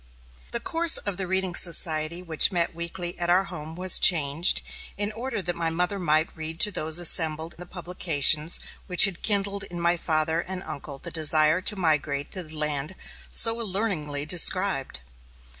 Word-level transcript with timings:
The 0.49 0.59
course 0.59 0.97
of 0.97 1.17
the 1.17 1.27
reading 1.27 1.53
society 1.53 2.23
which 2.23 2.51
met 2.51 2.73
weekly 2.73 3.15
at 3.19 3.29
our 3.29 3.43
home 3.43 3.75
was 3.75 3.99
changed, 3.99 4.63
in 4.97 5.11
order 5.11 5.43
that 5.43 5.55
my 5.55 5.69
mother 5.69 5.99
might 5.99 6.35
read 6.35 6.59
to 6.61 6.71
those 6.71 6.97
assembled 6.97 7.53
the 7.59 7.67
publications 7.67 8.59
which 8.87 9.05
had 9.05 9.21
kindled 9.21 9.61
in 9.65 9.79
my 9.79 9.97
father 9.97 10.41
and 10.41 10.63
uncle 10.63 10.97
the 10.97 11.11
desire 11.11 11.61
to 11.61 11.75
migrate 11.75 12.31
to 12.31 12.41
the 12.41 12.55
land 12.55 12.95
so 13.29 13.61
alluringly 13.61 14.25
described. 14.25 15.01